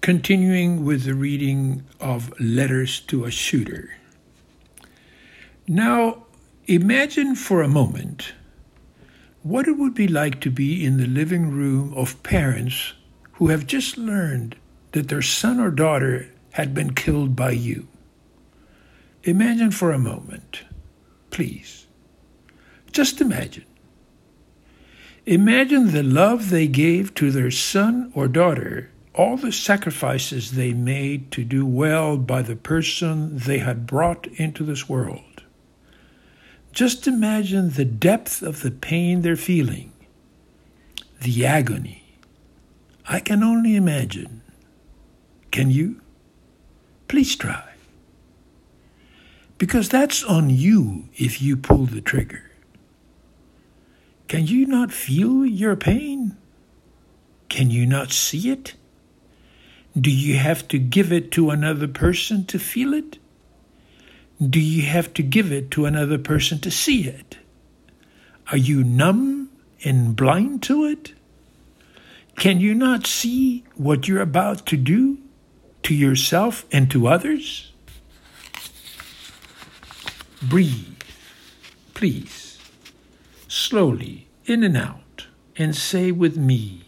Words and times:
continuing 0.00 0.82
with 0.82 1.04
the 1.04 1.14
reading 1.14 1.84
of 2.00 2.32
Letters 2.40 3.00
to 3.00 3.26
a 3.26 3.30
Shooter. 3.30 3.98
Now, 5.68 6.24
imagine 6.66 7.34
for 7.34 7.60
a 7.60 7.68
moment 7.68 8.32
what 9.42 9.68
it 9.68 9.76
would 9.76 9.94
be 9.94 10.08
like 10.08 10.40
to 10.40 10.50
be 10.50 10.84
in 10.84 10.96
the 10.96 11.06
living 11.06 11.50
room 11.50 11.92
of 11.94 12.22
parents 12.22 12.94
who 13.32 13.48
have 13.48 13.66
just 13.66 13.98
learned 13.98 14.56
that 14.92 15.08
their 15.08 15.22
son 15.22 15.60
or 15.60 15.70
daughter 15.70 16.30
had 16.52 16.74
been 16.74 16.94
killed 16.94 17.36
by 17.36 17.50
you. 17.50 17.86
Imagine 19.24 19.70
for 19.70 19.92
a 19.92 19.98
moment, 19.98 20.62
please. 21.30 21.86
Just 22.90 23.20
imagine. 23.20 23.66
Imagine 25.26 25.92
the 25.92 26.02
love 26.02 26.48
they 26.48 26.66
gave 26.66 27.14
to 27.14 27.30
their 27.30 27.50
son 27.50 28.10
or 28.14 28.28
daughter 28.28 28.90
all 29.20 29.36
the 29.36 29.52
sacrifices 29.52 30.52
they 30.52 30.72
made 30.72 31.30
to 31.30 31.44
do 31.44 31.66
well 31.66 32.16
by 32.16 32.40
the 32.40 32.56
person 32.56 33.36
they 33.36 33.58
had 33.58 33.86
brought 33.86 34.26
into 34.38 34.64
this 34.64 34.88
world. 34.88 35.42
Just 36.72 37.06
imagine 37.06 37.68
the 37.68 37.84
depth 37.84 38.40
of 38.40 38.62
the 38.62 38.70
pain 38.70 39.20
they're 39.20 39.36
feeling, 39.36 39.92
the 41.20 41.44
agony. 41.44 42.02
I 43.10 43.20
can 43.20 43.42
only 43.42 43.76
imagine. 43.76 44.40
Can 45.50 45.70
you? 45.70 46.00
Please 47.06 47.36
try. 47.36 47.74
Because 49.58 49.90
that's 49.90 50.24
on 50.24 50.48
you 50.48 51.10
if 51.14 51.42
you 51.42 51.58
pull 51.58 51.84
the 51.84 52.00
trigger. 52.00 52.50
Can 54.28 54.46
you 54.46 54.64
not 54.64 54.92
feel 54.92 55.44
your 55.44 55.76
pain? 55.76 56.38
Can 57.50 57.70
you 57.70 57.84
not 57.84 58.12
see 58.12 58.48
it? 58.48 58.76
Do 59.98 60.10
you 60.10 60.36
have 60.36 60.68
to 60.68 60.78
give 60.78 61.12
it 61.12 61.32
to 61.32 61.50
another 61.50 61.88
person 61.88 62.44
to 62.46 62.58
feel 62.58 62.94
it? 62.94 63.18
Do 64.40 64.60
you 64.60 64.82
have 64.82 65.12
to 65.14 65.22
give 65.22 65.52
it 65.52 65.70
to 65.72 65.84
another 65.86 66.18
person 66.18 66.60
to 66.60 66.70
see 66.70 67.06
it? 67.06 67.38
Are 68.50 68.56
you 68.56 68.84
numb 68.84 69.50
and 69.84 70.14
blind 70.14 70.62
to 70.64 70.84
it? 70.84 71.12
Can 72.36 72.60
you 72.60 72.74
not 72.74 73.06
see 73.06 73.64
what 73.74 74.08
you're 74.08 74.22
about 74.22 74.64
to 74.66 74.76
do 74.76 75.18
to 75.82 75.94
yourself 75.94 76.64
and 76.72 76.90
to 76.90 77.06
others? 77.06 77.72
Breathe, 80.42 81.02
please, 81.92 82.58
slowly 83.46 84.26
in 84.46 84.64
and 84.64 84.76
out, 84.76 85.26
and 85.56 85.76
say 85.76 86.10
with 86.10 86.36
me, 86.36 86.84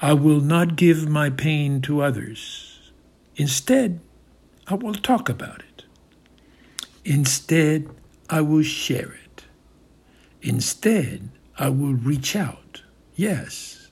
I 0.00 0.12
will 0.12 0.40
not 0.40 0.76
give 0.76 1.08
my 1.08 1.28
pain 1.28 1.80
to 1.82 2.02
others. 2.02 2.92
Instead, 3.36 4.00
I 4.66 4.74
will 4.74 4.94
talk 4.94 5.28
about 5.28 5.60
it. 5.60 5.84
Instead, 7.04 7.88
I 8.30 8.40
will 8.42 8.62
share 8.62 9.12
it. 9.24 9.44
Instead, 10.40 11.30
I 11.58 11.68
will 11.70 11.94
reach 11.94 12.36
out. 12.36 12.82
Yes. 13.16 13.90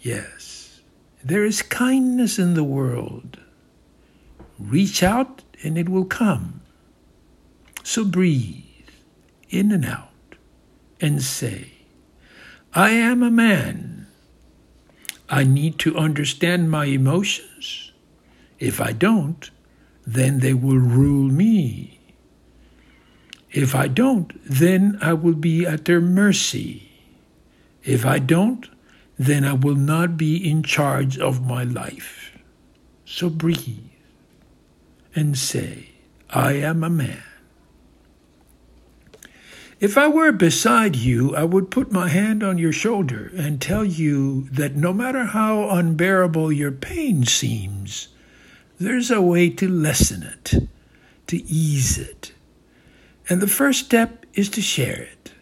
Yes. 0.00 0.82
There 1.24 1.44
is 1.44 1.62
kindness 1.62 2.38
in 2.38 2.52
the 2.52 2.64
world. 2.64 3.38
Reach 4.58 5.02
out 5.02 5.42
and 5.62 5.78
it 5.78 5.88
will 5.88 6.04
come. 6.04 6.60
So 7.82 8.04
breathe 8.04 8.64
in 9.48 9.72
and 9.72 9.86
out 9.86 10.10
and 11.00 11.22
say, 11.22 11.70
I 12.74 12.90
am 12.90 13.22
a 13.22 13.30
man 13.30 14.03
I 15.28 15.44
need 15.44 15.78
to 15.80 15.96
understand 15.96 16.70
my 16.70 16.84
emotions. 16.86 17.92
If 18.58 18.80
I 18.80 18.92
don't, 18.92 19.50
then 20.06 20.40
they 20.40 20.54
will 20.54 20.78
rule 20.78 21.30
me. 21.30 22.00
If 23.50 23.74
I 23.74 23.88
don't, 23.88 24.32
then 24.44 24.98
I 25.00 25.12
will 25.14 25.34
be 25.34 25.64
at 25.64 25.84
their 25.84 26.00
mercy. 26.00 26.90
If 27.82 28.04
I 28.04 28.18
don't, 28.18 28.68
then 29.18 29.44
I 29.44 29.52
will 29.52 29.76
not 29.76 30.16
be 30.16 30.36
in 30.36 30.62
charge 30.62 31.18
of 31.18 31.46
my 31.46 31.62
life. 31.62 32.36
So 33.04 33.30
breathe 33.30 33.90
and 35.14 35.38
say, 35.38 35.90
I 36.30 36.54
am 36.54 36.82
a 36.82 36.90
man. 36.90 37.22
If 39.84 39.98
I 39.98 40.08
were 40.08 40.32
beside 40.32 40.96
you, 40.96 41.36
I 41.36 41.44
would 41.44 41.70
put 41.70 41.92
my 41.92 42.08
hand 42.08 42.42
on 42.42 42.56
your 42.56 42.72
shoulder 42.72 43.30
and 43.36 43.60
tell 43.60 43.84
you 43.84 44.48
that 44.48 44.76
no 44.76 44.94
matter 44.94 45.26
how 45.26 45.68
unbearable 45.68 46.50
your 46.50 46.72
pain 46.72 47.26
seems, 47.26 48.08
there's 48.80 49.10
a 49.10 49.20
way 49.20 49.50
to 49.50 49.68
lessen 49.68 50.22
it, 50.22 50.70
to 51.26 51.36
ease 51.44 51.98
it. 51.98 52.32
And 53.28 53.42
the 53.42 53.46
first 53.46 53.84
step 53.84 54.24
is 54.32 54.48
to 54.56 54.62
share 54.62 55.02
it, 55.02 55.34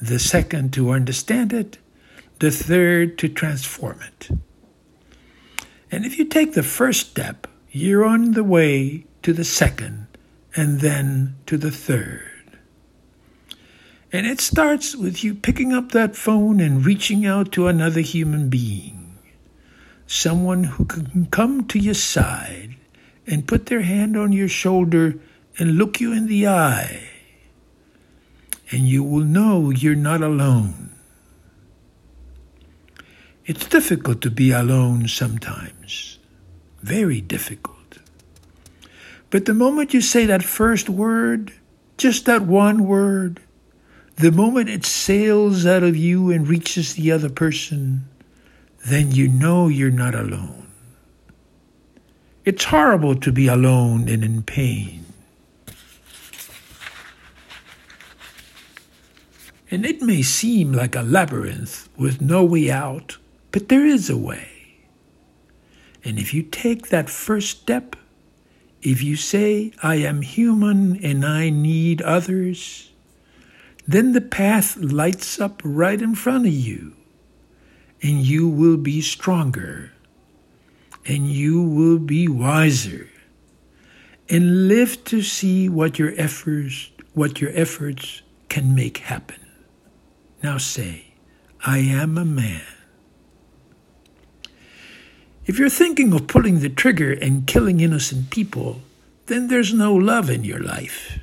the 0.00 0.18
second, 0.18 0.72
to 0.72 0.88
understand 0.88 1.52
it, 1.52 1.76
the 2.38 2.50
third, 2.50 3.18
to 3.18 3.28
transform 3.28 4.00
it. 4.00 4.30
And 5.92 6.06
if 6.06 6.18
you 6.18 6.24
take 6.24 6.54
the 6.54 6.62
first 6.62 7.10
step, 7.10 7.46
you're 7.70 8.06
on 8.06 8.32
the 8.32 8.44
way 8.44 9.04
to 9.24 9.34
the 9.34 9.44
second, 9.44 10.06
and 10.56 10.80
then 10.80 11.36
to 11.44 11.58
the 11.58 11.70
third. 11.70 12.37
And 14.10 14.26
it 14.26 14.40
starts 14.40 14.96
with 14.96 15.22
you 15.22 15.34
picking 15.34 15.72
up 15.72 15.92
that 15.92 16.16
phone 16.16 16.60
and 16.60 16.84
reaching 16.84 17.26
out 17.26 17.52
to 17.52 17.66
another 17.68 18.00
human 18.00 18.48
being, 18.48 19.18
someone 20.06 20.64
who 20.64 20.86
can 20.86 21.26
come 21.26 21.66
to 21.68 21.78
your 21.78 21.94
side 21.94 22.76
and 23.26 23.46
put 23.46 23.66
their 23.66 23.82
hand 23.82 24.16
on 24.16 24.32
your 24.32 24.48
shoulder 24.48 25.18
and 25.58 25.76
look 25.76 26.00
you 26.00 26.12
in 26.12 26.26
the 26.26 26.46
eye. 26.46 27.10
And 28.70 28.82
you 28.82 29.02
will 29.02 29.24
know 29.24 29.70
you're 29.70 29.94
not 29.94 30.22
alone. 30.22 30.90
It's 33.44 33.66
difficult 33.66 34.22
to 34.22 34.30
be 34.30 34.50
alone 34.50 35.08
sometimes, 35.08 36.18
very 36.82 37.20
difficult. 37.20 37.98
But 39.30 39.44
the 39.44 39.54
moment 39.54 39.92
you 39.92 40.00
say 40.00 40.24
that 40.26 40.42
first 40.42 40.88
word, 40.88 41.52
just 41.98 42.24
that 42.26 42.42
one 42.42 42.86
word, 42.86 43.40
the 44.18 44.32
moment 44.32 44.68
it 44.68 44.84
sails 44.84 45.64
out 45.64 45.84
of 45.84 45.96
you 45.96 46.30
and 46.30 46.48
reaches 46.48 46.94
the 46.94 47.12
other 47.12 47.28
person, 47.28 48.04
then 48.84 49.12
you 49.12 49.28
know 49.28 49.68
you're 49.68 49.90
not 49.90 50.14
alone. 50.14 50.66
It's 52.44 52.64
horrible 52.64 53.14
to 53.14 53.30
be 53.30 53.46
alone 53.46 54.08
and 54.08 54.24
in 54.24 54.42
pain. 54.42 55.04
And 59.70 59.86
it 59.86 60.02
may 60.02 60.22
seem 60.22 60.72
like 60.72 60.96
a 60.96 61.02
labyrinth 61.02 61.88
with 61.96 62.20
no 62.20 62.42
way 62.42 62.70
out, 62.70 63.18
but 63.52 63.68
there 63.68 63.86
is 63.86 64.10
a 64.10 64.16
way. 64.16 64.48
And 66.02 66.18
if 66.18 66.34
you 66.34 66.42
take 66.42 66.88
that 66.88 67.10
first 67.10 67.60
step, 67.60 67.94
if 68.82 69.00
you 69.02 69.14
say, 69.14 69.72
I 69.82 69.96
am 69.96 70.22
human 70.22 71.04
and 71.04 71.24
I 71.24 71.50
need 71.50 72.00
others, 72.02 72.90
then 73.88 74.12
the 74.12 74.20
path 74.20 74.76
lights 74.76 75.40
up 75.40 75.62
right 75.64 76.02
in 76.02 76.14
front 76.14 76.46
of 76.46 76.52
you, 76.52 76.94
and 78.02 78.20
you 78.20 78.46
will 78.46 78.76
be 78.76 79.00
stronger, 79.00 79.92
and 81.06 81.26
you 81.26 81.62
will 81.62 81.98
be 81.98 82.28
wiser, 82.28 83.08
and 84.28 84.68
live 84.68 85.02
to 85.04 85.22
see 85.22 85.70
what 85.70 85.98
your 85.98 86.12
efforts, 86.18 86.90
what 87.14 87.40
your 87.40 87.50
efforts 87.54 88.20
can 88.50 88.74
make 88.74 88.98
happen. 88.98 89.40
Now 90.42 90.58
say, 90.58 91.14
I 91.64 91.78
am 91.78 92.18
a 92.18 92.26
man. 92.26 92.62
If 95.46 95.58
you're 95.58 95.70
thinking 95.70 96.12
of 96.12 96.26
pulling 96.26 96.60
the 96.60 96.68
trigger 96.68 97.12
and 97.12 97.46
killing 97.46 97.80
innocent 97.80 98.28
people, 98.28 98.82
then 99.26 99.48
there's 99.48 99.72
no 99.72 99.94
love 99.94 100.28
in 100.28 100.44
your 100.44 100.60
life. 100.60 101.18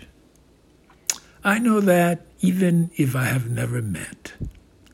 I 1.44 1.60
know 1.60 1.80
that 1.80 2.25
even 2.45 2.92
if 2.95 3.15
I 3.15 3.24
have 3.24 3.50
never 3.50 3.81
met, 3.81 4.33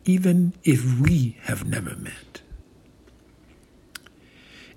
even 0.06 0.54
if 0.64 1.00
we 1.00 1.38
have 1.42 1.68
never 1.68 1.96
met. 1.98 2.42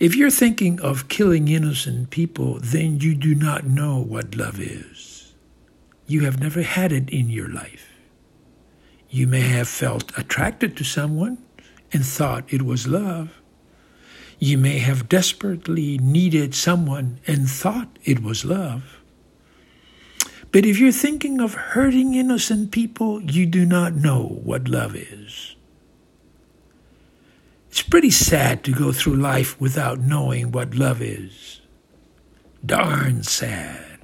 If 0.00 0.16
you're 0.16 0.30
thinking 0.30 0.80
of 0.80 1.08
killing 1.08 1.46
innocent 1.46 2.10
people, 2.10 2.58
then 2.60 2.98
you 2.98 3.14
do 3.14 3.34
not 3.36 3.64
know 3.64 4.02
what 4.02 4.34
love 4.36 4.60
is. 4.60 5.34
You 6.08 6.22
have 6.22 6.40
never 6.40 6.62
had 6.62 6.90
it 6.90 7.08
in 7.10 7.30
your 7.30 7.48
life. 7.48 7.92
You 9.08 9.28
may 9.28 9.42
have 9.42 9.68
felt 9.68 10.10
attracted 10.18 10.76
to 10.76 10.84
someone 10.84 11.38
and 11.92 12.04
thought 12.04 12.52
it 12.52 12.62
was 12.62 12.88
love. 12.88 13.40
You 14.40 14.58
may 14.58 14.78
have 14.78 15.08
desperately 15.08 15.96
needed 15.98 16.56
someone 16.56 17.20
and 17.28 17.48
thought 17.48 18.00
it 18.04 18.20
was 18.20 18.44
love. 18.44 19.00
But 20.54 20.64
if 20.64 20.78
you're 20.78 20.92
thinking 20.92 21.40
of 21.40 21.54
hurting 21.74 22.14
innocent 22.14 22.70
people, 22.70 23.20
you 23.20 23.44
do 23.44 23.66
not 23.66 23.96
know 23.96 24.38
what 24.44 24.68
love 24.68 24.94
is. 24.94 25.56
It's 27.70 27.82
pretty 27.82 28.12
sad 28.12 28.62
to 28.62 28.70
go 28.70 28.92
through 28.92 29.16
life 29.16 29.60
without 29.60 29.98
knowing 29.98 30.52
what 30.52 30.76
love 30.76 31.02
is. 31.02 31.60
Darn 32.64 33.24
sad. 33.24 33.98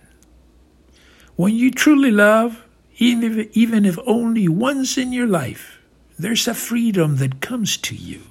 When 1.36 1.54
you 1.54 1.70
truly 1.70 2.10
love, 2.10 2.66
even 2.98 3.22
if, 3.22 3.56
even 3.56 3.84
if 3.84 3.96
only 4.04 4.48
once 4.48 4.98
in 4.98 5.12
your 5.12 5.28
life, 5.28 5.78
there's 6.18 6.48
a 6.48 6.54
freedom 6.54 7.18
that 7.18 7.40
comes 7.40 7.76
to 7.76 7.94
you. 7.94 8.22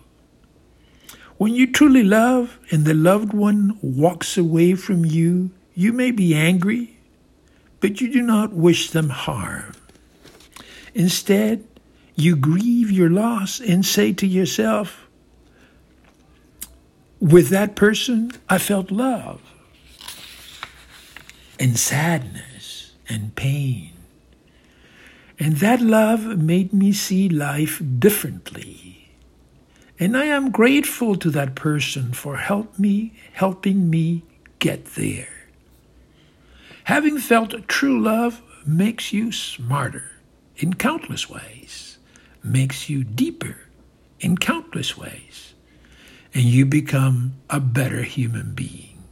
When 1.37 1.53
you 1.55 1.71
truly 1.71 2.03
love 2.03 2.59
and 2.69 2.83
the 2.83 2.93
loved 2.93 3.31
one 3.31 3.79
walks 3.81 4.37
away 4.37 4.75
from 4.75 5.05
you, 5.05 5.51
you 5.73 5.93
may 5.93 6.11
be 6.11 6.35
angry, 6.35 6.98
but 7.79 8.01
you 8.01 8.11
do 8.11 8.21
not 8.21 8.53
wish 8.53 8.91
them 8.91 9.09
harm. 9.09 9.73
Instead, 10.93 11.65
you 12.15 12.35
grieve 12.35 12.91
your 12.91 13.09
loss 13.09 13.59
and 13.59 13.85
say 13.85 14.11
to 14.13 14.27
yourself, 14.27 15.07
with 17.19 17.49
that 17.49 17.75
person, 17.75 18.31
I 18.49 18.57
felt 18.57 18.91
love 18.91 19.41
and 21.59 21.77
sadness 21.77 22.93
and 23.07 23.35
pain. 23.35 23.91
And 25.37 25.57
that 25.57 25.81
love 25.81 26.25
made 26.37 26.73
me 26.73 26.91
see 26.91 27.29
life 27.29 27.81
differently. 27.99 29.09
And 29.99 30.15
I 30.15 30.25
am 30.25 30.51
grateful 30.51 31.15
to 31.17 31.29
that 31.31 31.55
person 31.55 32.13
for 32.13 32.37
help 32.37 32.79
me, 32.79 33.13
helping 33.33 33.89
me 33.89 34.23
get 34.59 34.95
there. 34.95 35.38
Having 36.85 37.19
felt 37.19 37.67
true 37.67 38.01
love 38.01 38.41
makes 38.65 39.13
you 39.13 39.31
smarter 39.31 40.11
in 40.57 40.73
countless 40.73 41.29
ways, 41.29 41.97
makes 42.43 42.89
you 42.89 43.03
deeper 43.03 43.57
in 44.19 44.37
countless 44.37 44.97
ways, 44.97 45.53
and 46.33 46.43
you 46.43 46.65
become 46.65 47.35
a 47.49 47.59
better 47.59 48.03
human 48.03 48.53
being. 48.53 49.03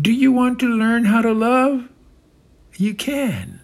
Do 0.00 0.12
you 0.12 0.30
want 0.30 0.60
to 0.60 0.66
learn 0.66 1.06
how 1.06 1.22
to 1.22 1.32
love? 1.32 1.88
You 2.76 2.94
can. 2.94 3.60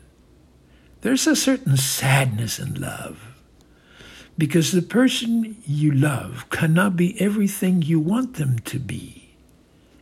There's 1.02 1.26
a 1.26 1.36
certain 1.36 1.76
sadness 1.76 2.58
in 2.58 2.74
love 2.74 3.34
because 4.36 4.72
the 4.72 4.82
person 4.82 5.56
you 5.64 5.92
love 5.92 6.50
cannot 6.50 6.96
be 6.96 7.20
everything 7.20 7.82
you 7.82 8.00
want 8.00 8.34
them 8.34 8.58
to 8.60 8.78
be. 8.78 9.36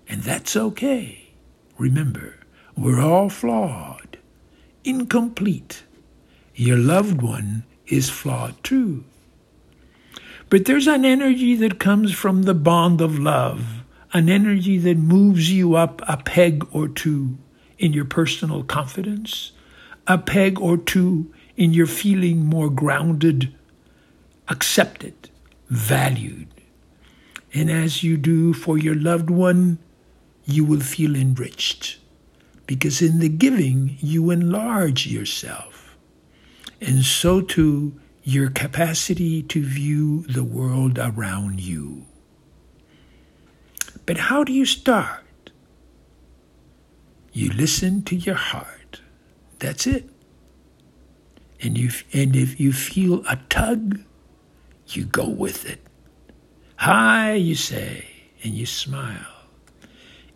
And 0.09 0.23
that's 0.23 0.57
okay. 0.57 1.35
Remember, 1.77 2.37
we're 2.77 3.01
all 3.01 3.29
flawed, 3.29 4.19
incomplete. 4.85 5.85
Your 6.55 6.77
loved 6.77 7.23
one 7.23 7.65
is 7.87 8.11
flawed 8.11 8.63
too. 8.63 9.05
But 10.51 10.67
there's 10.67 10.87
an 10.87 11.05
energy 11.05 11.55
that 11.57 11.79
comes 11.79 12.13
from 12.13 12.43
the 12.43 12.55
bond 12.55 13.01
of 13.01 13.19
love, 13.19 13.85
an 14.13 14.29
energy 14.29 14.79
that 14.79 14.99
moves 14.99 15.51
you 15.51 15.75
up 15.77 16.03
a 16.07 16.17
peg 16.17 16.67
or 16.73 16.89
two 16.89 17.39
in 17.79 17.93
your 17.93 18.05
personal 18.05 18.63
confidence 18.63 19.53
a 20.07 20.19
peg 20.19 20.61
or 20.61 20.77
two 20.77 21.33
in 21.57 21.73
your 21.73 21.87
feeling 21.87 22.45
more 22.45 22.71
grounded, 22.71 23.55
accepted, 24.49 25.31
valued. 25.69 26.49
And 27.55 27.71
as 27.71 28.03
you 28.03 28.17
do 28.17 28.53
for 28.53 28.79
your 28.79 28.95
loved 28.95 29.31
one, 29.31 29.79
you 30.45 30.65
will 30.65 30.81
feel 30.81 31.15
enriched. 31.15 31.99
Because 32.67 33.03
in 33.03 33.19
the 33.19 33.29
giving, 33.29 33.97
you 34.01 34.31
enlarge 34.31 35.07
yourself. 35.07 35.97
And 36.81 37.05
so 37.05 37.41
too, 37.41 38.01
your 38.23 38.51
capacity 38.51 39.43
to 39.43 39.63
view 39.63 40.23
the 40.23 40.45
world 40.45 40.99
around 40.99 41.61
you. 41.61 42.07
But 44.07 44.17
how 44.17 44.45
do 44.45 44.53
you 44.53 44.67
start? 44.67 45.51
You 47.33 47.51
listen 47.51 48.03
to 48.05 48.17
your 48.17 48.35
heart. 48.35 49.01
That's 49.59 49.87
it. 49.87 50.09
And 51.61 51.79
you 51.79 51.91
and 52.13 52.35
if 52.35 52.61
you 52.61 52.73
feel 52.73 53.25
a 53.29 53.37
tug, 53.49 54.01
you 54.89 55.05
go 55.05 55.29
with 55.29 55.65
it. 55.69 55.87
Hi, 56.77 57.35
you 57.35 57.55
say, 57.55 58.07
and 58.43 58.55
you 58.55 58.67
smile. 58.67 59.32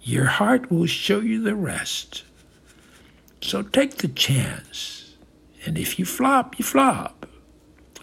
Your 0.07 0.27
heart 0.27 0.71
will 0.71 0.87
show 0.87 1.19
you 1.19 1.43
the 1.43 1.57
rest. 1.57 2.23
So 3.41 3.63
take 3.63 3.97
the 3.97 4.07
chance. 4.07 5.17
And 5.65 5.77
if 5.77 5.99
you 5.99 6.05
flop, 6.05 6.61
you 6.61 6.65
flop. 6.65 7.27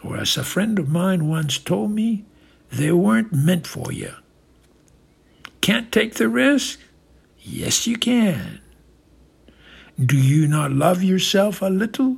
Or 0.03 0.17
as 0.17 0.35
a 0.35 0.43
friend 0.43 0.77
of 0.79 0.89
mine 0.89 1.29
once 1.29 1.57
told 1.57 1.91
me, 1.91 2.25
they 2.69 2.91
weren't 2.91 3.31
meant 3.31 3.65
for 3.65 3.93
you. 3.93 4.15
Can't 5.61 5.93
take 5.93 6.15
the 6.15 6.27
risk? 6.27 6.77
Yes, 7.39 7.87
you 7.87 7.95
can. 7.95 8.59
Do 9.97 10.17
you 10.17 10.45
not 10.45 10.73
love 10.73 11.03
yourself 11.03 11.61
a 11.61 11.67
little? 11.67 12.17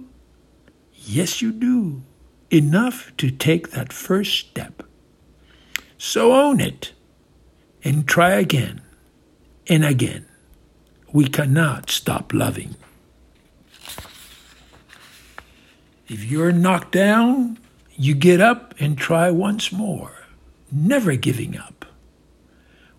Yes, 0.96 1.44
you 1.44 1.52
do. 1.52 2.02
Enough 2.50 3.16
to 3.18 3.30
take 3.30 3.70
that 3.70 3.94
first 3.94 4.50
step. 4.50 4.82
So 6.00 6.34
own 6.34 6.60
it 6.60 6.94
and 7.84 8.08
try 8.08 8.32
again 8.32 8.82
and 9.68 9.86
again. 9.86 10.26
We 11.12 11.28
cannot 11.28 11.90
stop 11.90 12.34
loving. 12.34 12.76
If 16.08 16.24
you're 16.24 16.52
knocked 16.52 16.92
down, 16.92 17.58
you 17.96 18.14
get 18.14 18.42
up 18.42 18.76
and 18.80 18.98
try 18.98 19.32
once 19.32 19.72
more, 19.72 20.12
never 20.72 21.16
giving 21.16 21.58
up. 21.58 21.86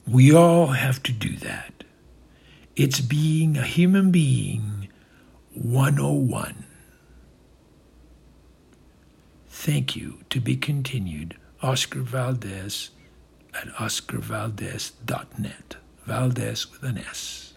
We 0.07 0.35
all 0.35 0.69
have 0.69 1.03
to 1.05 1.13
do 1.13 1.37
that. 1.37 1.85
It's 2.75 3.01
being 3.01 3.57
a 3.57 3.63
human 3.63 4.11
being 4.11 4.89
101. 5.55 6.65
Thank 9.49 9.97
you. 9.97 10.19
To 10.31 10.41
be 10.41 10.57
continued. 10.57 11.37
Oscar 11.63 12.01
Valdez 12.01 12.91
at 13.55 13.69
oscarvaldez.net. 13.75 15.77
Valdez 16.07 16.71
with 16.71 16.85
an 16.85 16.99
S. 16.99 17.56